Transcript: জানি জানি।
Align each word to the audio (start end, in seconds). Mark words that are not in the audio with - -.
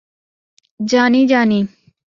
জানি 0.79 1.21
জানি। 1.27 1.59